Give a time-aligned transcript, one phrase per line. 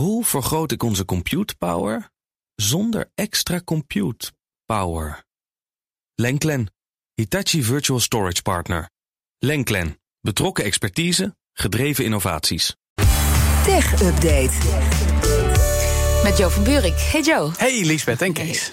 [0.00, 2.10] Hoe vergroot ik onze compute power
[2.54, 4.32] zonder extra compute
[4.64, 5.24] power?
[6.14, 6.72] Lenklen,
[7.14, 8.90] Hitachi Virtual Storage Partner.
[9.38, 12.76] Lenklen, betrokken expertise, gedreven innovaties.
[13.64, 14.52] Tech Update.
[16.22, 16.98] Met Joe van Buurik.
[16.98, 17.50] Hey Joe.
[17.56, 18.70] Hey Lisbeth en Kees.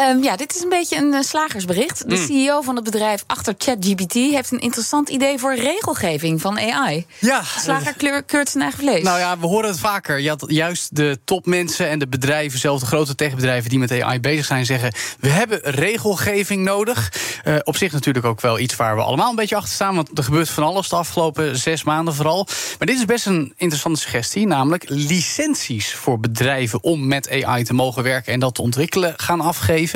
[0.00, 2.08] Um, ja, dit is een beetje een uh, slagersbericht.
[2.08, 2.26] De Mm.
[2.26, 7.06] CEO van het bedrijf achter ChatGPT heeft een interessant idee voor regelgeving van AI.
[7.18, 9.02] Ja, Slager kleur, keurt zijn eigen vlees.
[9.02, 10.18] Nou ja, we horen het vaker.
[10.20, 14.20] Je had juist de topmensen en de bedrijven, zelfs de grote techbedrijven die met AI
[14.20, 17.12] bezig zijn, zeggen: we hebben regelgeving nodig.
[17.44, 20.18] Uh, op zich natuurlijk ook wel iets waar we allemaal een beetje achter staan, want
[20.18, 22.46] er gebeurt van alles de afgelopen zes maanden vooral.
[22.78, 27.74] Maar dit is best een interessante suggestie, namelijk licenties voor bedrijven om met AI te
[27.74, 29.87] mogen werken en dat te ontwikkelen gaan afgeven.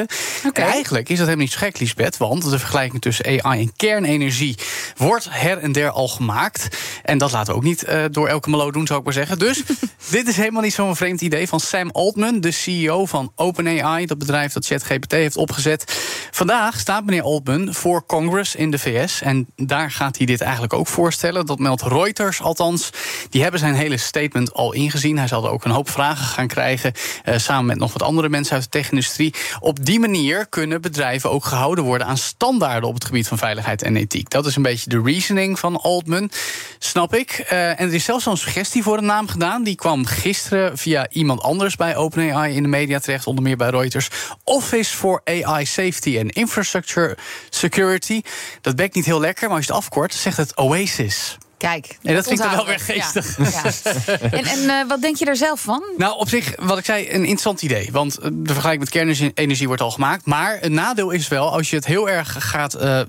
[0.46, 0.64] Okay.
[0.64, 4.58] Eigenlijk is dat helemaal niet zo gek, Lisbeth, want de vergelijking tussen AI en kernenergie
[4.96, 6.76] wordt her en der al gemaakt.
[7.02, 9.38] En dat laten we ook niet uh, door elke melo doen, zou ik maar zeggen.
[9.38, 9.62] Dus
[10.10, 14.18] dit is helemaal niet zo'n vreemd idee van Sam Altman, de CEO van OpenAI, dat
[14.18, 15.84] bedrijf dat ChatGPT heeft opgezet.
[16.30, 19.22] Vandaag staat meneer Altman voor Congress in de VS.
[19.22, 21.46] En daar gaat hij dit eigenlijk ook voorstellen.
[21.46, 22.90] Dat meldt Reuters althans.
[23.30, 25.18] Die hebben zijn hele statement al ingezien.
[25.18, 26.92] Hij zal er ook een hoop vragen gaan krijgen.
[27.24, 29.34] Uh, samen met nog wat andere mensen uit de tech-industrie.
[29.60, 33.82] Op die manier kunnen bedrijven ook gehouden worden aan standaarden op het gebied van veiligheid
[33.82, 34.30] en ethiek.
[34.30, 36.30] Dat is een beetje de reasoning van Altman.
[36.78, 37.46] Snap ik.
[37.52, 39.62] Uh, en er is zelfs zo'n suggestie voor een naam gedaan.
[39.62, 43.70] Die kwam gisteren via iemand anders bij OpenAI in de media terecht, onder meer bij
[43.70, 44.10] Reuters.
[44.44, 47.16] Office for AI Safety and Infrastructure
[47.50, 48.22] Security.
[48.60, 51.38] Dat bekt niet heel lekker, maar als je het afkort, zegt het Oasis.
[51.62, 53.36] Kijk, en dat vind ik wel weer geestig.
[53.38, 54.18] Ja, ja.
[54.30, 55.82] en en uh, wat denk je er zelf van?
[55.96, 57.88] Nou, op zich, wat ik zei, een interessant idee.
[57.92, 60.26] Want de vergelijking met kernenergie wordt al gemaakt.
[60.26, 63.00] Maar het nadeel is wel, als je het heel erg gaat uh,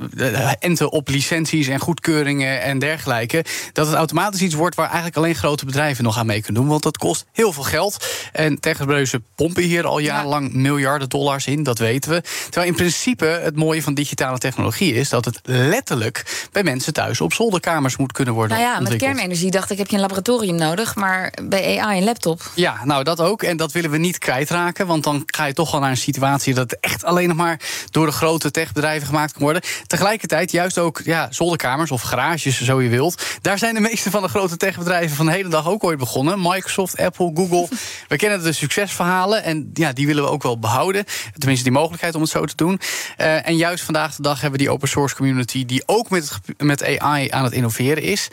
[0.59, 5.35] enten op licenties en goedkeuringen en dergelijke, dat het automatisch iets wordt waar eigenlijk alleen
[5.35, 6.71] grote bedrijven nog aan mee kunnen doen.
[6.71, 8.07] Want dat kost heel veel geld.
[8.31, 10.57] En techbedrijven pompen hier al jarenlang ja.
[10.57, 12.21] miljarden dollars in, dat weten we.
[12.43, 17.21] Terwijl in principe het mooie van digitale technologie is dat het letterlijk bij mensen thuis
[17.21, 18.41] op zolderkamers moet kunnen worden.
[18.49, 22.03] Nou ja, met kernenergie dacht ik heb je een laboratorium nodig, maar bij AI een
[22.03, 22.51] laptop.
[22.55, 23.43] Ja, nou dat ook.
[23.43, 26.53] En dat willen we niet kwijtraken, want dan ga je toch wel naar een situatie
[26.53, 27.59] dat het echt alleen nog maar
[27.89, 29.61] door de grote techbedrijven gemaakt kan worden.
[29.87, 33.23] Tegelijkertijd juist ook ja, zolderkamers of garages, zo je wilt.
[33.41, 36.41] Daar zijn de meeste van de grote techbedrijven van de hele dag ook ooit begonnen.
[36.41, 37.67] Microsoft, Apple, Google.
[38.07, 41.05] we kennen de succesverhalen en ja, die willen we ook wel behouden.
[41.37, 42.79] Tenminste, die mogelijkheid om het zo te doen.
[43.17, 46.31] Uh, en juist vandaag de dag hebben we die open source community die ook met,
[46.57, 48.27] met AI aan het innoveren is.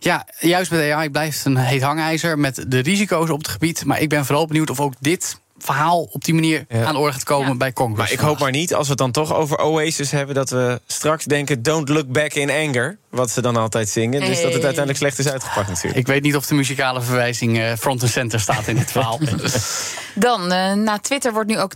[0.00, 3.84] Ja, juist met AI blijft het een heet hangijzer met de risico's op het gebied.
[3.84, 6.84] Maar ik ben vooral benieuwd of ook dit verhaal op die manier ja.
[6.84, 7.54] aan de orde gaat komen ja.
[7.54, 7.98] bij Congress.
[7.98, 10.80] Maar ik hoop maar niet, als we het dan toch over Oasis hebben, dat we
[10.86, 12.98] straks denken: don't look back in anger.
[13.10, 14.20] Wat ze dan altijd zingen.
[14.20, 14.30] Hey.
[14.30, 15.96] Dus dat het uiteindelijk slecht is uitgepakt, natuurlijk.
[15.96, 19.18] Ik weet niet of de muzikale verwijzing uh, front en center staat in dit verhaal.
[20.14, 21.72] dan, uh, na Twitter wordt nu ook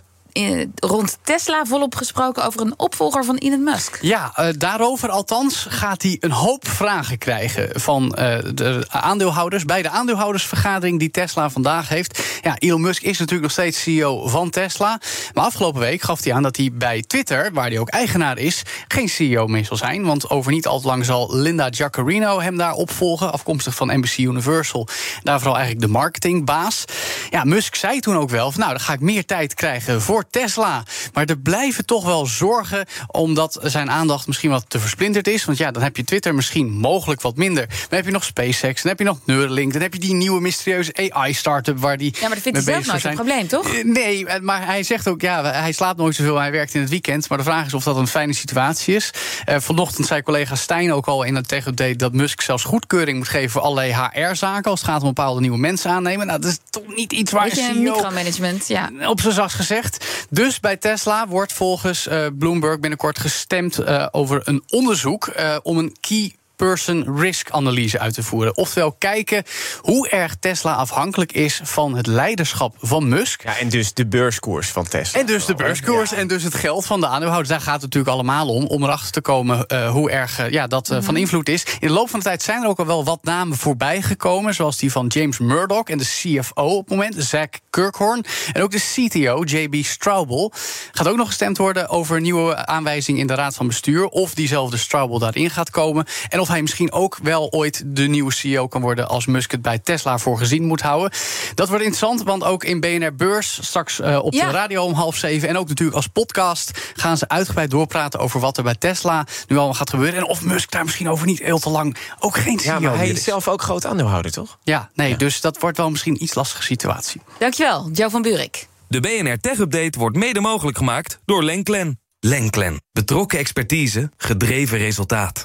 [0.74, 3.98] rond Tesla volop gesproken over een opvolger van Elon Musk.
[4.00, 9.64] Ja, uh, daarover althans gaat hij een hoop vragen krijgen van uh, de aandeelhouders.
[9.64, 12.22] Bij de aandeelhoudersvergadering die Tesla vandaag heeft.
[12.42, 15.00] Ja, Elon Musk is natuurlijk nog steeds CEO van Tesla.
[15.34, 18.62] Maar afgelopen week gaf hij aan dat hij bij Twitter, waar hij ook eigenaar is,
[18.88, 20.04] geen CEO meer zal zijn.
[20.04, 23.32] Want over niet al te lang zal Linda Giaccarino hem daar opvolgen.
[23.32, 24.88] Afkomstig van NBC Universal.
[25.22, 26.84] Daar vooral eigenlijk de marketingbaas.
[27.30, 30.82] Ja, Musk zei toen ook wel: nou, dan ga ik meer tijd krijgen voor Tesla.
[31.12, 35.44] Maar er blijven toch wel zorgen omdat zijn aandacht misschien wat te versplinterd is.
[35.44, 37.66] Want ja, dan heb je Twitter misschien mogelijk wat minder.
[37.66, 40.40] Dan heb je nog SpaceX, dan heb je nog Neuralink, dan heb je die nieuwe
[40.40, 42.14] mysterieuze AI-startup waar die.
[42.14, 43.82] Ja, maar dat vindt hij zelf nooit een probleem, toch?
[43.82, 47.28] Nee, maar hij zegt ook, ja, hij slaapt nooit zoveel, hij werkt in het weekend.
[47.28, 49.10] Maar de vraag is of dat een fijne situatie is.
[49.48, 53.28] Uh, vanochtend zei collega Stijn ook al in het tech-update dat Musk zelfs goedkeuring moet
[53.28, 56.26] geven voor allerlei HR-zaken als het gaat om bepaalde nieuwe mensen aannemen.
[56.26, 58.90] Nou, dat is toch niet iets waar Beetje een CEO micromanagement, ja.
[59.06, 60.04] op zijn zacht gezegd.
[60.30, 65.78] Dus bij Tesla wordt volgens uh, Bloomberg binnenkort gestemd uh, over een onderzoek uh, om
[65.78, 66.34] een key
[66.66, 68.56] person risk analyse uit te voeren.
[68.56, 69.44] Oftewel kijken
[69.80, 73.42] hoe erg Tesla afhankelijk is van het leiderschap van Musk.
[73.42, 75.20] Ja, en dus de beurskoers van Tesla.
[75.20, 76.16] En dus de beurskoers ja.
[76.16, 77.48] en dus het geld van de aandeelhouders.
[77.48, 78.66] Daar gaat het natuurlijk allemaal om.
[78.66, 81.04] Om erachter te komen uh, hoe erg uh, ja, dat uh, -hmm.
[81.04, 81.64] van invloed is.
[81.64, 84.54] In de loop van de tijd zijn er ook al wel wat namen voorbij gekomen.
[84.54, 88.24] Zoals die van James Murdoch en de CFO op het moment, Zach Kirkhorn.
[88.52, 90.52] En ook de CTO, JB Straubel.
[90.92, 94.06] Gaat ook nog gestemd worden over een nieuwe aanwijzing in de raad van bestuur.
[94.06, 96.06] Of diezelfde Straubel daarin gaat komen.
[96.28, 99.62] En of hij misschien ook wel ooit de nieuwe CEO kan worden als Musk het
[99.62, 101.10] bij Tesla voor gezien moet houden.
[101.54, 105.16] Dat wordt interessant, want ook in BNR Beurs, straks uh, op de radio om half
[105.16, 109.26] zeven en ook natuurlijk als podcast gaan ze uitgebreid doorpraten over wat er bij Tesla
[109.46, 112.36] nu allemaal gaat gebeuren en of Musk daar misschien over niet heel te lang ook
[112.36, 114.58] geen CEO Ja, maar hij is zelf ook groot aandeelhouder, toch?
[114.62, 117.20] Ja, nee, dus dat wordt wel misschien een iets lastige situatie.
[117.38, 118.68] Dankjewel, Joe van Buurik.
[118.88, 122.00] De BNR Tech Update wordt mede mogelijk gemaakt door Lenklen.
[122.20, 122.82] Lenklen.
[122.92, 125.44] Betrokken expertise, gedreven resultaat.